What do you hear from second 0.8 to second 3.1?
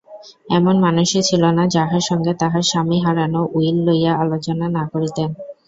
মানুষই ছিল না যাহার সঙ্গে তাঁহার স্বামী